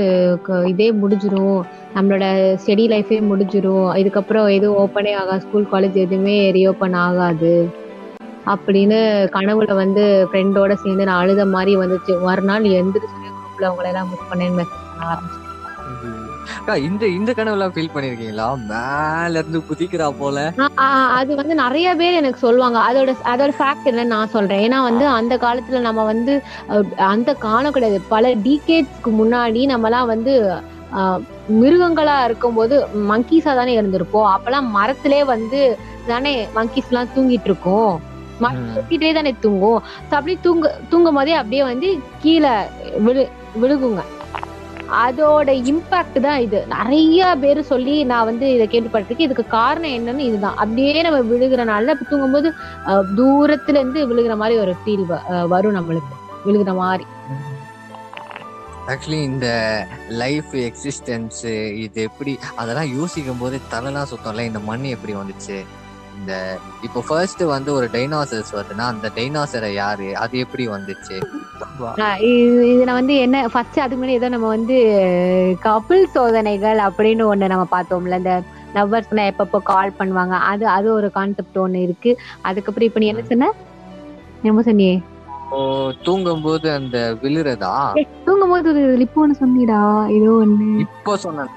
இதே 0.66 0.88
முடிஞ்சிரும். 1.02 1.60
நம்மளோட 1.94 2.24
ஸ்டடி 2.64 2.84
லைஃபே 2.94 3.18
முடிஞ்சிரும். 3.30 3.88
இதுக்கப்புறம் 4.02 4.50
எதுவும் 4.52 4.82
ஓப்பனே 4.84 5.12
ஆகாது. 5.22 5.44
ஸ்கூல் 5.46 5.68
காலேஜ் 5.72 5.98
எதுவுமே 6.04 6.36
ரீஓப்பன் 6.52 6.96
ஆகாது. 7.06 7.54
அப்படின்னு 8.46 8.98
கனவுல 9.36 9.74
வந்து 9.74 10.04
ஃப்ரெண்டோட 10.30 10.72
சேர்ந்து 10.82 11.04
நான் 11.04 11.20
அழுத 11.22 11.44
மாதிரி 11.54 11.76
வந்துச்சு. 11.76 12.12
மறுநாள் 12.22 12.64
எந்திரிச்சு 12.76 13.18
குரூப்ல 13.24 13.66
அவங்கள 13.70 13.88
எல்லாம் 13.92 14.08
மிஸ் 14.10 14.28
பண்ணேன்னு 14.30 14.58
மெசேஜ் 14.58 14.78
பண்ண 14.88 15.04
ஆரம்பிச்சேன் 15.12 15.48
இந்த 16.86 17.04
இந்த 17.18 17.30
கனவுலாம் 17.36 17.72
ஃபீல் 17.74 17.92
பண்ணிருக்கீங்களா? 17.94 18.46
மேல 18.70 19.38
இருந்து 19.40 19.60
குதிக்கிறா 19.68 20.06
போல. 20.18 20.36
அது 21.18 21.32
வந்து 21.40 21.54
நிறைய 21.62 21.88
பேர் 22.00 22.18
எனக்கு 22.20 22.44
சொல்லுவாங்க. 22.44 22.78
அதோட 22.88 23.12
அதோட 23.32 23.52
ஃபேக்ட் 23.58 23.88
என்னன்னு 23.90 24.14
நான் 24.14 24.34
சொல்றேன். 24.34 24.62
ஏன்னா 24.66 24.78
வந்து 24.88 25.06
அந்த 25.18 25.36
காலத்துல 25.44 25.80
நம்ம 25.88 26.04
வந்து 26.04 26.34
அந்த 27.12 27.30
காலம் 27.46 27.76
கிடையாது. 27.76 28.00
பல 28.14 28.34
டீகேட்ஸ்க்கு 28.46 29.12
முன்னாடி 29.20 29.62
நம்மலாம் 29.74 30.10
வந்து 30.14 30.34
மிருகங்களா 31.60 32.16
இருக்கும்போது 32.28 32.76
மங்கீஸா 33.10 33.52
தானே 33.58 33.74
இருந்திருப்போம். 33.80 34.28
அப்பெல்லாம் 34.34 34.68
மரத்திலே 34.78 35.20
வந்து 35.34 35.60
தானே 36.06 36.34
மங்கீஸ் 36.58 36.90
எல்லாம் 36.92 37.12
தூங்கிட்டு 37.16 37.50
இருக்கோம். 37.50 37.92
மரம் 38.44 38.62
ம். 38.62 38.72
சுத்திட்டே 38.74 39.10
தானே 39.16 39.32
தூங்கும் 39.44 39.80
So 40.08 40.14
அப்படியே 40.18 40.38
தூங்க 40.42 40.66
தூங்கும் 40.90 41.18
போதே 41.18 41.32
அப்படியே 41.40 41.62
வந்து 41.62 41.88
கீழே 42.22 42.54
விழு 43.06 43.24
விழுகுங்க. 43.62 44.02
அதோட 44.98 45.50
இம்பாக்ட் 45.70 46.20
தான் 46.20 46.38
இது. 46.38 46.66
நிறைய 46.68 47.36
பேர் 47.36 47.62
சொல்லி 47.62 48.04
நான் 48.04 48.24
வந்து 48.24 48.54
இதை 48.54 48.68
கேள்விப்பட்டிருக்கேன். 48.68 49.20
இதுக்கு 49.20 49.46
காரணம் 49.48 49.90
என்னன்னு 49.90 50.18
இதுதான். 50.18 50.56
அப்படியே 50.56 51.02
நம்ம 51.02 51.20
விழுகிறனால 51.30 51.90
இப்ப 51.90 52.06
தூங்கும்போது 52.10 52.48
அஹ், 52.86 53.04
தூரத்துல 53.16 53.78
இருந்து 53.78 54.06
விழுகிற 54.06 54.36
மாதிரி 54.36 54.58
ஒரு 54.58 54.76
ஃபீல் 54.80 55.06
வரும் 55.48 55.74
நம்மளுக்கு. 55.74 56.14
விழுகிற 56.46 56.74
மாதிரி. 56.74 57.06
ஆக்சுவலி 58.88 59.22
இந்த 59.22 59.48
லைஃப் 60.08 60.52
எக்ஸிஸ்டன்ஸ் 60.60 61.40
இது 61.76 62.02
எப்படி 62.02 62.32
அதெல்லாம் 62.56 62.96
யோசிக்கும் 62.96 63.38
போது 63.38 63.60
தலைலாம் 63.72 64.10
சுத்தம்ல 64.10 64.40
இந்த 64.40 64.58
மண் 64.60 64.82
எப்படி 64.94 65.14
வந்துச்சு? 65.14 65.58
இந்த 66.18 66.32
இப்போ 66.82 67.00
ஃபர்ஸ்ட் 67.08 67.42
வந்து 67.46 67.72
ஒரு 67.72 67.88
டைனாசர்ஸ் 67.92 68.52
வருதுன்னா 68.52 68.86
அந்த 68.86 69.10
டைனாசரை 69.14 69.72
யாரு? 69.74 70.16
அது 70.16 70.38
எப்படி 70.38 70.68
வந்துச்சு? 70.68 71.16
இதுல 72.62 72.92
வந்து 72.92 73.16
என்ன 73.16 73.48
ஃபர்ஸ்ட் 73.48 73.80
அதுக்கு 73.80 74.00
முன்னாடி 74.02 74.18
ஏதோ 74.18 74.28
நம்ம 74.28 74.48
வந்து 74.48 74.76
கபில் 75.62 76.10
சோதனைகள் 76.10 76.78
அப்படின்னு 76.88 77.24
ஒண்ணு 77.24 77.46
நம்ம 77.48 77.66
பார்த்தோம்ல 77.70 78.16
இந்த 78.16 78.34
லவ்வர்ஸ் 78.74 79.14
எப்பப்போ 79.24 79.58
கால் 79.62 79.96
பண்ணுவாங்க 79.98 80.34
அது 80.44 80.66
அது 80.68 80.92
ஒரு 80.92 81.10
கான்செப்ட் 81.10 81.58
ஒண்ணு 81.58 81.74
இருக்கு. 81.82 82.10
அதுக்கப்புறம் 82.42 82.86
இப்ப 82.86 83.00
நீ 83.00 83.06
என்ன 83.06 83.22
சொன்ன? 83.22 83.48
என்ன 84.42 84.62
சொன்னியே. 84.62 84.96
ஓ 85.50 85.58
தூங்கும் 86.02 86.42
போது 86.42 86.72
அந்த 86.72 87.16
விழுறதா? 87.22 87.72
தூங்கும் 88.24 88.48
போது 88.48 88.68
ஒரு 88.70 88.96
லிப் 88.96 89.18
ஒண்ணு 89.20 89.40
சொன்னிடா 89.40 89.80
ஏதோ 90.08 90.30
ஒண்ணு. 90.42 90.68
இப்போ 90.78 91.16
சொன்னேன் 91.16 91.50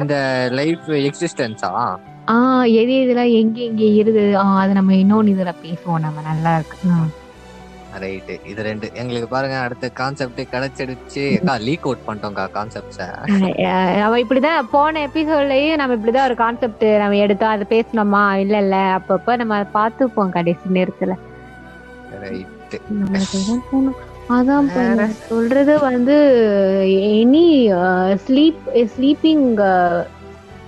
இந்த 0.00 0.16
லைஃப் 0.52 0.88
எக்ஸிஸ்டன்ஸா 1.00 1.72
ஆஹ் 2.28 2.66
எது 2.72 2.92
எதுலாம் 3.02 3.32
எங்க 3.32 3.60
எங்க 3.60 3.82
இருது? 4.00 4.36
ஆஹ் 4.36 4.58
அது 4.58 4.72
நம்ம 4.72 4.92
இன்னொன்னு 4.94 5.34
இதுல 5.34 5.54
பேசுவோம் 5.62 6.00
நம்ம 6.00 6.22
நல்லா 6.22 6.54
இருக்கு. 6.56 6.78
ம். 7.96 8.02
ரைட்டு 8.02 8.34
இது 8.44 8.60
ரெண்டு 8.62 8.86
எங்களுக்கு 8.94 9.28
பாருங்க 9.28 9.56
அடுத்த 9.60 9.90
கான்செப்ட் 9.96 10.40
கிடைச்சிடுச்சு. 10.52 11.24
லீக் 11.66 11.86
அவுட் 11.86 12.04
பண்ணிட்டோம்க்கா 12.06 12.44
கான்செப்ட்ஸ 12.56 13.06
நம்ம 13.98 14.18
இப்படிதான் 14.22 14.68
போன 14.72 15.00
எபிசோட்லயே 15.06 15.70
நம்ம 15.76 15.96
இப்படிதான் 15.96 16.28
ஒரு 16.28 16.36
கான்செப்ட் 16.36 16.84
நம்ம 16.98 17.20
எடுத்தோம் 17.24 17.54
அதை 17.54 17.66
பேசணுமா 17.70 18.24
இல்ல 18.44 18.56
இல்ல. 18.58 18.76
அப்பப்ப 18.98 19.36
நம்ம 19.36 19.62
பார்த்துப்போம் 19.74 20.34
கடைசி 20.36 20.76
நேரத்துல. 20.76 21.14
நம்மளுக்கு 23.00 23.40
அதான் 24.34 24.68
சொல்றது 25.26 25.74
வந்து 25.84 26.14
எனி 27.16 27.44
ஸ்லீப் 28.24 28.64
ஸ்லீப்பிங் 28.92 29.44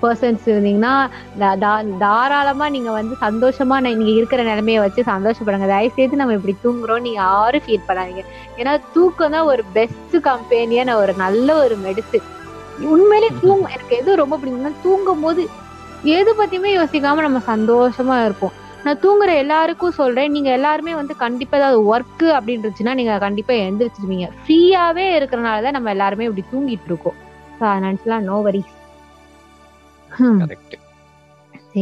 பர்சன்ஸ் 0.02 0.40
இருந்தீங்கன்னா 0.46 1.08
தா- 1.38 1.58
தா- 1.60 1.96
தாராளமா 1.98 2.68
நீங்க 2.68 2.90
வந்து 2.90 3.16
சந்தோஷமா 3.20 3.80
ந- 3.80 3.94
நீங்க 3.94 4.10
இருக்கிற 4.10 4.44
நிலைமைய 4.44 4.78
வச்சு 4.78 5.02
சந்தோஷப்படுங்க. 5.02 5.66
தயவு 5.66 5.92
செய்து 5.94 6.16
நம்ம 6.16 6.32
இப்படி 6.32 6.56
தூங்குறோம் 6.64 7.00
நீங்க 7.00 7.18
யாரும் 7.18 7.60
ஃபீல் 7.66 7.88
பண்ணாதீங்க. 7.88 8.24
ஏன்னா 8.56 8.80
தூக்கம் 8.94 9.30
தான் 9.30 9.44
ஒரு 9.44 9.64
பெஸ்ட் 9.72 10.20
கம்பெனியான 10.22 10.96
ஒரு 10.96 11.14
நல்ல 11.14 11.62
ஒரு 11.62 11.78
மெடிசின் 11.84 12.36
உண்மையிலே 12.80 13.32
தூங்க 13.40 13.70
எனக்கு 13.70 13.96
எது 13.96 14.16
ரொம்ப 14.16 14.36
பிடிக்கும்னா 14.36 14.72
தூங்கும் 14.82 15.20
போது 15.20 15.48
எது 16.02 16.34
பத்தியுமே 16.34 16.82
யோசிக்காம 16.82 17.28
நம்ம 17.28 17.40
சந்தோஷமா 17.46 18.24
இருப்போம். 18.24 18.52
நான் 18.84 18.98
தூங்குற 18.98 19.34
எல்லாருக்கும் 19.34 19.90
சொல்றேன். 19.90 20.30
நீங்க 20.30 20.50
எல்லாருமே 20.50 20.94
வந்து 20.94 21.16
கண்டிப்பா 21.16 21.56
ஏதாவது 21.56 21.98
ஒர்க் 21.98 22.22
அப்படின்னு 22.22 22.60
இருந்துச்சுன்னா 22.60 22.94
நீங்க 22.94 23.18
கண்டிப்பா 23.18 23.54
எந்திரிச்சிருவீங்க 23.54 24.28
ஃப்ரீயாவே 24.46 25.18
இருக்கிறனால 25.18 25.62
தான் 25.62 25.70
நம்ம 25.70 25.90
எல்லாருமே 25.90 26.24
இப்படி 26.24 26.46
தூங்கிட்டு 26.52 26.84
இருக்கோம். 26.84 27.14
ஸோ 27.60 27.62
அதனால 27.62 28.18
நோ 28.18 28.40
வரிஸ் 28.40 28.76
கரெக்ட் 30.42 30.76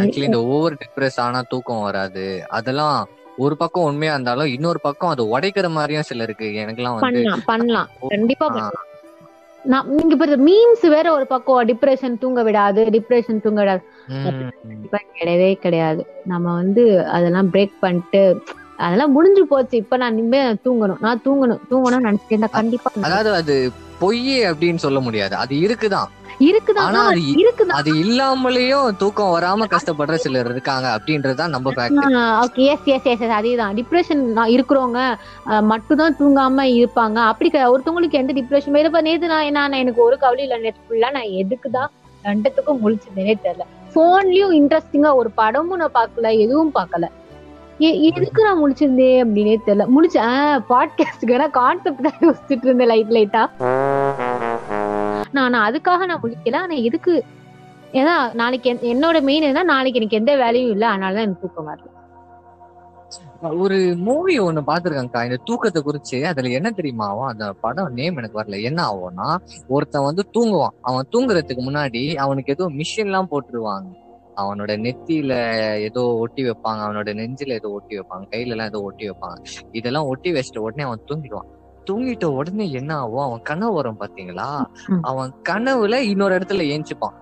ஆக்சுவலி 0.00 0.28
இந்த 0.30 0.40
ஓவர் 0.44 0.74
டிப்ரெஸ் 0.74 1.20
ஆனா 1.20 1.42
தூக்கம் 1.48 1.82
வராது. 1.82 2.24
அதெல்லாம் 2.48 2.96
ஒரு 3.36 3.56
பக்கம் 3.56 3.84
உண்மையா 3.84 4.12
இருந்தாலும் 4.12 4.46
இன்னொரு 4.46 4.80
பக்கம் 4.80 5.10
அது 5.10 5.22
உடைக்கிற 5.34 5.68
மாதிரியும் 5.70 6.02
சிலருக்கு 6.02 6.46
எனக்கெல்லாம் 6.62 6.96
வந்து 6.98 7.06
பண்ணலாம் 7.06 7.44
பண்ணலாம். 7.46 7.88
கண்டிப்பா 8.08 8.48
நான் 9.64 9.88
நீங்க 9.88 10.12
இப்ப 10.16 10.26
மீம்ஸ் 10.48 10.84
வேற 10.88 11.06
ஒரு 11.12 11.26
பக்கம் 11.26 11.68
டிப்ரெஷன் 11.68 12.18
தூங்க 12.18 12.42
விடாது 12.42 12.82
டிப்ரெஷன் 12.96 13.40
தூங்க 13.40 13.60
விடாது. 13.60 13.82
கண்டிப்பா 14.62 14.98
கிடையவே 15.18 15.54
கிடையாது. 15.54 16.02
நம்ம 16.24 16.54
வந்து 16.54 16.84
அதெல்லாம் 17.06 17.48
பிரேக் 17.52 17.74
பண்ணிட்டு 17.80 18.22
அதெல்லாம் 18.76 19.12
முடிஞ்சு 19.12 19.46
போச்சு. 19.46 19.76
இப்ப 19.76 19.96
நான் 19.96 20.18
இனிமே 20.18 20.42
தூங்கணும். 20.66 21.00
நான் 21.00 21.22
தூங்கணும். 21.24 21.60
தூங்கணும்னு 21.70 22.08
நினைச்சிட்டு 22.08 22.50
கண்டிப்பா 22.50 22.90
அதாவது 23.00 23.32
அது 23.32 23.56
பொய் 23.98 24.24
அப்படின்னு 24.50 24.76
சொல்ல 24.76 25.00
முடியாது. 25.00 25.34
அது 25.36 25.54
இருக்குதான். 25.56 26.10
இருக்குதான் 26.44 27.18
இருக்குதான் 27.42 27.76
அது 27.78 27.90
இல்லாமலேயும் 28.02 28.96
தூக்கம் 28.96 29.32
வராம 29.34 29.66
கஷ்டப்படுற 29.74 30.14
சிலர் 30.14 30.50
இருக்காங்க 30.50 30.86
அப்படின்றதுதான் 30.96 31.52
நம்ம 31.54 31.72
fact 31.76 32.16
okay 32.44 32.64
yes 32.72 32.88
yes 32.94 33.06
yes 33.12 33.34
அதேதான். 33.38 33.74
டிப்ரெஷன் 33.78 34.22
இருக்கிறவங்க 34.54 35.00
மட்டும்தான் 35.62 36.16
தூங்காம 36.20 36.64
இருப்பாங்க. 36.78 37.18
அப்படி 37.30 37.50
ஒருத்தவங்களுக்கு 37.72 38.20
எந்த 38.22 38.32
டிப்ரெஷன் 38.32 38.80
இருப்ப 38.82 39.00
நேத்து 39.00 39.32
நான் 39.32 39.56
நான் 39.58 39.82
எனக்கு 39.82 40.02
ஒரு 40.02 40.18
கவலை 40.24 40.44
இல்ல. 40.46 40.58
நேற்று 40.64 40.86
ஃபுல்லா 40.88 41.10
நான் 41.18 41.34
எதுக்கு 41.42 41.70
தான் 41.70 41.90
ரெண்டுத்துக்கும் 42.24 42.82
முழிச்சதுனே 42.84 43.36
தெரியல. 43.44 43.64
போன்லயும் 43.94 44.56
இன்ட்ரெஸ்டிங்கா 44.60 45.12
ஒரு 45.14 45.30
படமும் 45.40 45.80
நான் 45.82 45.96
பார்க்கல 46.00 46.32
எதுவும் 46.44 46.74
பார்க்கல. 46.78 47.06
எதுக்கு 48.08 48.40
நான் 48.44 48.60
முழிச்சிருந்தே 48.62 49.10
அப்படின்னே 49.22 49.56
தெரியல. 49.66 49.86
முழிச்சேன் 49.94 50.38
பாட்காஸ்டுக்கு 50.72 51.34
வேணா 51.34 51.48
கான்செப்ட் 51.60 52.06
தான் 52.08 52.20
யோசிச்சுட்டு 52.26 52.68
இருந்தேன் 52.68 52.92
லைட் 52.92 53.14
லைட்டா 53.18 53.42
நான் 55.32 55.50
நான் 55.50 55.72
அதுக்காக 55.72 56.04
நான் 56.04 56.20
முழிக்கல 56.22 56.56
ஆனா 56.56 56.74
எதுக்கு 56.74 57.24
ஏன்னா 57.92 58.32
நாளைக்கு 58.32 58.74
என்- 58.74 58.96
என்னோட 58.96 59.22
மெயின் 59.22 59.42
என்ன 59.42 59.62
நாளைக்கு 59.62 60.00
எனக்கு 60.00 60.16
எந்த 60.16 60.36
வேலையும் 60.36 60.70
இல்லை. 60.70 60.88
அதனாலதான் 60.88 61.20
எனக்கு 61.20 61.40
தூக்கம் 61.40 61.68
வரல. 61.68 61.84
ஒரு 63.58 63.94
மூவி 63.96 64.40
ஒண்ணு 64.40 64.62
பாத்துருக்கேன்க்கா 64.66 65.24
இந்த 65.24 65.36
தூக்கத்தை 65.44 65.82
குறிச்சு 65.82 66.22
அதுல 66.22 66.48
என்ன 66.48 66.70
தெரியுமா 66.70 67.06
ஆகும்? 67.06 67.22
அந்த 67.22 67.52
படம் 67.52 67.92
நேம் 67.92 68.16
எனக்கு 68.16 68.40
வரல. 68.40 68.62
என்ன 68.62 68.84
ஆகும்னா 68.84 69.36
ஒருத்தன் 69.68 70.02
வந்து 70.02 70.28
தூங்குவான். 70.32 70.74
அவன் 70.82 71.08
தூங்குறதுக்கு 71.12 71.62
முன்னாடி 71.62 72.14
அவனுக்கு 72.14 72.52
ஏதோ 72.52 72.68
மிஷின் 72.68 73.04
எல்லாம் 73.04 73.28
போட்டுருவாங்க. 73.30 74.04
அவனோட 74.36 74.76
நெத்தியில 74.76 75.32
ஏதோ 75.80 76.06
ஒட்டி 76.06 76.50
வைப்பாங்க. 76.50 76.56
அவனோட 76.64 77.14
நெஞ்சில 77.14 77.48
ஏதோ 77.48 77.70
ஒட்டி 77.70 77.98
வைப்பாங்க. 77.98 78.22
கையில 78.30 78.46
எல்லாம் 78.46 78.66
ஏதோ 78.66 78.80
ஒட்டி 78.82 79.10
வைப்பாங்க. 79.10 79.44
இதெல்லாம் 79.72 80.06
ஒட்டி 80.06 80.32
வச்சிட்ட 80.32 80.58
உடனே 80.58 80.82
அவன் 80.82 81.04
தூங்கிடுவான். 81.08 81.55
தூங்கிட்ட 81.90 82.24
உடனே 82.24 82.70
என்ன 82.70 82.96
ஆகும்? 82.96 83.18
அவன் 83.18 83.42
கனவு 83.42 83.72
வரும் 83.72 84.00
பாத்தீங்களா. 84.00 84.64
அவன் 85.02 85.34
கனவுல 85.48 85.94
இன்னொரு 85.94 86.38
இடத்துல 86.38 86.66
ஏஞ்சிப்பான். 86.74 87.14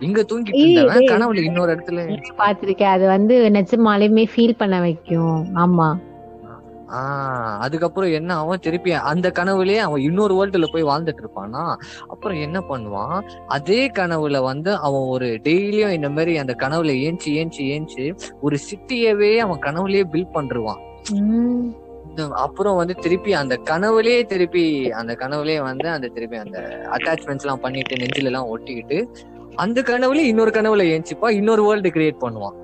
இங்க 0.00 0.22
தூங்கிட்டு 0.22 0.54
இருந்தவன். 0.54 0.96
கனவுல 0.96 1.42
இன்னொரு 1.42 1.74
இடத்துல 1.74 2.22
பாத்திருக்கேன். 2.38 2.82
அது 2.82 3.06
வந்து 3.06 3.50
நிஜமாலுமே 3.52 4.26
ஃபீல் 4.36 4.56
பண்ண 4.56 4.80
வைக்கும். 4.80 5.56
ஆமா. 5.56 5.98
ஆஹ் 6.88 7.58
அதுக்கப்புறம் 7.58 8.10
என்ன 8.10 8.34
ஆகும்? 8.34 8.58
திருப்பி 8.58 8.92
அந்த 8.92 9.32
கனவுலயே 9.34 9.76
அவன் 9.76 10.00
இன்னொரு 10.00 10.34
வேர்ல்டுல 10.34 10.64
போய் 10.72 10.84
வாழ்ந்துட்டு 10.84 11.22
இருப்பானா? 11.22 11.74
அப்புறம் 12.08 12.40
என்ன 12.40 12.62
பண்ணுவான்? 12.68 13.20
அதே 13.46 13.86
கனவுல 13.86 14.42
வந்து 14.42 14.76
அவன் 14.76 15.00
ஒரு 15.00 15.40
டெய்லியும் 15.42 15.90
இந்த 15.90 16.08
மாதிரி 16.08 16.36
அந்த 16.36 16.56
கனவுல 16.58 16.92
ஏஞ்சி 17.06 17.26
ஏஞ்சி 17.26 17.58
ஏஞ்சி 17.58 18.18
ஒரு 18.40 18.58
சிட்டியவே 18.70 19.36
அவன் 19.36 19.58
கனவுலயே 19.58 20.04
பில்ட் 20.12 20.76
இந்த 21.10 21.74
அப்புறம் 22.20 22.76
வந்து 22.76 22.94
திருப்பி 22.94 23.32
அந்த 23.32 23.56
கனவுலயே 23.56 24.26
திருப்பி 24.26 24.90
அந்த 24.90 25.14
கனவுலயே 25.14 25.60
வந்து 25.62 25.88
அந்த 25.88 26.08
திருப்பி 26.08 26.36
அந்த 26.36 26.58
அட்டாச்மெண்ட்ஸ் 26.90 27.42
எல்லாம் 27.42 27.60
பண்ணிட்டு 27.60 27.96
நெஞ்சில 27.96 28.24
எல்லாம் 28.24 28.48
ஒட்டிக்கிட்டு 28.48 29.08
அந்த 29.56 29.80
கனவுல 29.80 30.20
இன்னொரு 30.22 30.50
கனவுல 30.50 30.82
ஏஞ்சிப்பா 30.82 31.30
இன்னொரு 31.30 31.62
வேர்ல்டு 31.62 31.90
கிரியேட் 31.90 32.22
பண்ணுவான். 32.24 32.56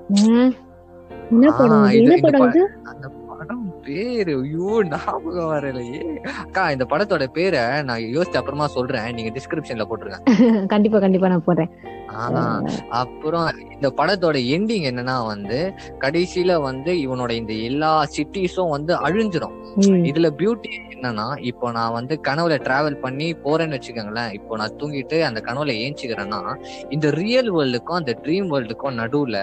அந்த 2.85 3.09
படம் 3.39 3.65
பேரு? 3.85 4.33
ஐயோ 4.43 4.71
ஞாபகம் 4.91 5.51
வரலையே. 5.51 6.01
அக்கா 6.43 6.63
இந்த 6.75 6.85
படத்தோட 6.91 7.25
பேரை 7.37 7.61
நான் 7.89 8.07
யோசிச்சு 8.15 8.39
அப்புறமா 8.41 8.67
சொல்றேன். 8.77 9.07
நீங்க 9.17 9.31
டிஸ்கிரிப்ஷன்ல 9.37 9.85
போட்டுருங்க. 9.89 10.19
கண்டிப்பா 10.73 10.99
கண்டிப்பா 10.99 11.31
நான் 11.33 11.47
போடுறேன். 11.47 11.71
அப்புறம் 13.01 13.47
இந்த 13.75 13.89
படத்தோட 13.97 14.37
எண்டிங் 14.55 14.85
என்னன்னா 14.91 15.17
வந்து 15.25 15.57
கடைசியில 16.03 16.51
வந்து 16.61 16.91
இவனோட 17.05 17.31
இந்த 17.41 17.53
எல்லா 17.69 17.91
சிட்டிஸும் 18.15 18.71
வந்து 18.75 18.93
அழிஞ்சிரும். 19.07 19.55
இதுல 20.11 20.29
பியூட்டி 20.39 20.71
என்னன்னா 20.93 21.25
இப்போ 21.49 21.67
நான் 21.77 21.93
வந்து 21.97 22.13
கனவுல 22.27 22.55
டிராவல் 22.67 22.97
பண்ணி 23.03 23.27
போறேன்னு 23.43 23.77
வச்சுக்கோங்களேன். 23.77 24.31
இப்போ 24.37 24.53
நான் 24.61 24.75
தூங்கிட்டு 24.79 25.17
அந்த 25.27 25.39
கனவுல 25.47 25.75
ஏஞ்சிக்கிறேன்னா 25.83 26.39
இந்த 26.95 27.09
ரியல் 27.19 27.51
வேர்ல்டுக்கும் 27.57 27.99
அந்த 28.01 28.15
ட்ரீம் 28.23 28.49
வேர்ல்டுக்கும் 28.53 28.97
நடுவுல 29.01 29.37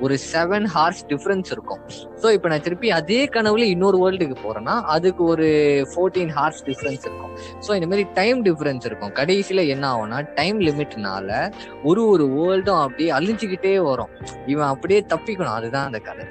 ஒரு 0.00 0.16
செவன் 0.32 0.68
ஹார்ஸ் 0.76 1.02
டிஃபரன்ஸ் 1.12 1.52
இருக்கும். 1.56 1.82
சோ 2.22 2.32
இப்போ 2.36 2.48
நான் 2.52 2.64
திருப்பி 2.68 2.90
அதே 3.00 3.20
கனவுல 3.42 3.62
இன்னொரு 3.62 3.98
வேர்ல்டுக்கு 3.98 4.36
போறேன்னா 4.44 4.80
அதுக்கு 4.96 5.24
ஒரு 5.24 5.46
ஃபோர்டீன் 5.94 6.28
ஹார்ஸ் 6.28 6.64
டிஃபரன்ஸ் 6.64 7.04
இருக்கும். 7.08 7.32
சோ 7.66 7.74
இந்த 7.74 7.86
மாதிரி 7.86 8.06
டைம் 8.14 8.44
டிஃபரன்ஸ் 8.44 8.84
இருக்கும். 8.84 9.10
கடைசியில 9.10 9.66
என்ன 9.68 9.94
ஆகும்னா 9.94 10.28
டைம் 10.34 10.60
லிமிட்னால 10.60 11.52
ஒரு 11.82 12.08
ஒரு 12.08 12.26
வேர்ல்டும் 12.26 12.80
அப்படியே 12.80 13.10
அழிஞ்சுக்கிட்டே 13.10 13.76
வரும். 13.82 14.08
இவன் 14.46 14.66
அப்படியே 14.66 15.04
தப்பிக்கணும். 15.08 15.58
அதுதான் 15.58 15.86
அந்த 15.86 15.98
கதை. 15.98 16.26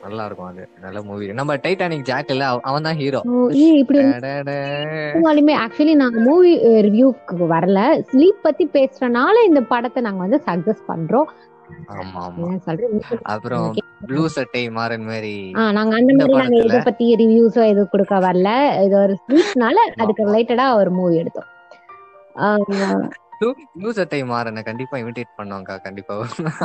நல்லா 0.03 0.23
இருக்கும் 0.27 0.49
அது. 0.49 0.63
நல்ல 0.83 0.97
மூவி 1.07 1.25
நம்ம 1.39 1.55
டைட்டானிக் 1.63 2.07
ஜாக் 2.09 2.31
இல்ல 2.33 2.45
அவன் 2.69 2.87
தான் 2.87 2.99
ஹீரோ 3.01 3.21
இப்படி 3.81 3.99
ஆக்சுவலி 5.63 5.93
நாங்க 6.01 6.19
மூவி 6.29 6.51
ரிவ்யூக்கு 6.87 7.47
வரல. 7.53 7.79
ஸ்லீப் 8.09 8.41
பத்தி 8.41 8.65
பேசுறனால 8.77 9.35
இந்த 9.49 9.61
படத்தை 9.73 10.01
நாங்க 10.07 10.21
வந்து 10.25 10.39
சஜஸ்ட் 10.47 10.89
பண்றோம். 10.91 11.29
ஆமா 11.95 12.19
ஆமா. 12.27 12.47
அப்புறம் 13.33 13.65
ப்ளூ 14.05 14.23
சட்டை 14.35 14.63
மாறன் 14.77 15.05
மாதிரி 15.09 15.33
ஆ 15.59 15.63
நாங்க 15.77 15.93
அந்த 15.97 16.11
மாதிரி 16.15 16.35
நாங்க 16.41 16.59
இத 16.67 16.77
பத்தி 16.87 17.05
ரிவ்யூஸோ 17.21 17.61
எதுவும் 17.71 17.91
கொடுக்க 17.91 18.15
வரல. 18.27 18.49
இது 18.85 18.95
ஒரு 19.03 19.15
ஸ்லீப்னால 19.23 19.77
அதுக்கு 20.01 20.27
ரிலேட்டடா 20.29 20.67
ஒரு 20.81 20.91
மூவி 20.99 21.17
எடுத்தோம். 21.23 21.49
சட்டை 23.97 24.19
மாறனை 24.31 24.61
கண்டிப்பா 24.69 24.95
இமிடேட் 25.01 25.37
பண்ணுவாங்க 25.39 25.77
கண்டிப்பா. 25.87 26.13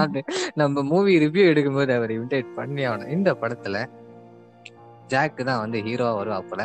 அது 0.05 0.21
நம்ம 0.61 0.83
மூவி 0.93 1.13
ரிவ்யூ 1.25 1.45
எடுக்கும்போது 1.53 1.93
அவர் 1.99 2.15
இமிடேட் 2.17 2.51
பண்ணி 2.59 2.83
ஆகணும். 2.91 3.13
இந்த 3.17 3.31
படத்துல 3.43 3.83
ஜாக் 5.13 5.41
தான் 5.49 5.63
வந்து 5.65 5.81
ஹீரோவா 5.87 6.13
வருவாப்புல 6.21 6.63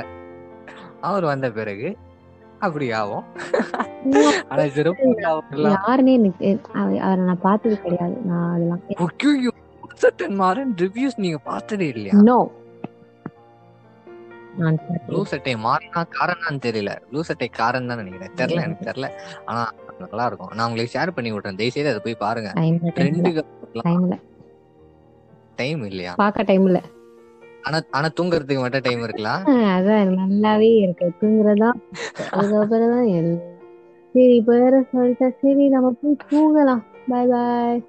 அவர் 1.10 1.26
வந்த 1.32 1.48
பிறகு 1.58 1.90
அப்படி 2.66 2.88
ஆகும். 3.00 3.26
ஆனா 4.52 4.64
யாருன்னே 5.76 6.16
அவரை 6.80 7.24
நான் 7.30 7.44
பார்த்தது 7.48 7.76
கிடையாது. 7.84 8.16
நான் 8.30 8.50
அதெல்லாம் 8.54 10.38
மாறன் 10.42 10.74
ரிவ்யூஸ் 10.84 11.22
நீங்க 11.26 11.40
பார்த்ததே 11.52 11.88
இல்லையா? 11.96 12.16
நோ 12.30 12.40
ப்ளூ 15.08 15.20
சட்டை 15.32 15.54
மாறினா 15.66 16.02
காரணம்னு 16.18 16.62
தெரியல. 16.66 16.92
ப்ளூ 17.10 17.20
சட்டை 17.28 17.48
காரன் 17.60 17.90
தான் 17.90 18.02
நினைக்கிறேன். 18.02 18.34
தெரியல 18.42 18.64
எனக்கு 18.68 18.88
தெரியல. 18.90 19.10
ஆனா 19.50 19.62
நல்லா 20.04 20.26
இருக்கும். 20.30 20.52
நான் 20.56 20.68
உங்களுக்கு 20.70 20.94
ஷேர் 20.96 21.16
பண்ணி 21.16 21.30
விட்றேன். 21.34 21.60
தயவுசெய்து 21.60 21.92
அதை 21.94 22.02
போய் 22.06 22.24
பாருங்க. 22.26 22.50
ட்ரெண்டுக்கு 22.98 23.42
டைம் 25.60 25.82
இல்லையா? 25.90 26.12
பார்க்க 26.22 26.50
டைம்ல 26.50 26.80
ஆனா 27.68 27.78
ஆனா 27.98 28.08
தூங்குறதுக்கு 28.20 28.64
மட்டும் 28.64 28.86
டைம் 28.86 29.02
இருக்கலாம் 29.08 29.42
அதான் 29.74 30.12
நல்லாவே 30.20 30.70
இருக்கு. 30.84 31.08
தூங்குறதா? 31.22 31.70
அதுக்கப்புறம் 32.36 32.94
தான் 32.94 33.10
சரி 34.16 34.36
இப்ப 34.36 34.54
வேற 34.62 34.76
சொல்லிட்டா. 34.92 35.28
சரி 35.42 35.66
நம்ம 35.74 35.90
போய் 36.02 36.24
தூங்கலாம். 36.32 36.84
Bye 37.10 37.24
bye 37.32 37.82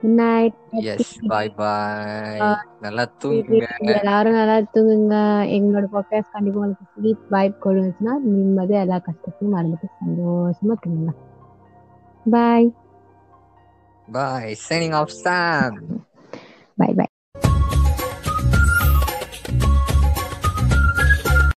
good 0.00 0.16
night 0.20 0.56
yes 0.82 1.12
bye 1.26 1.48
bye 1.54 2.42
நல்லா 2.80 3.04
தூங்குங்க 3.22 3.68
எல்லாரும் 3.92 4.36
நல்லா 4.38 4.58
தூங்குங்க 4.74 5.16
எங்களோட 5.56 5.86
பாட்காஸ்ட் 5.94 6.32
கண்டிப்பா 6.32 6.60
உங்களுக்கு 6.60 6.86
ஸ்லீப் 6.92 7.24
வைப் 7.28 7.56
கொடுச்சுன்னா 7.64 8.14
நிம்மதியா 8.26 8.80
எல்லா 8.80 8.98
கஷ்டத்தையும் 9.00 9.54
மறந்துட்டு 9.56 9.90
சந்தோஷமா 10.02 10.76
தூங்குங்க 10.84 11.14
bye 12.26 12.68
bye 14.08 14.56
signing 14.68 14.96
off 15.00 15.14
Sam 15.18 15.78
bye 16.78 16.90
bye 16.92 17.08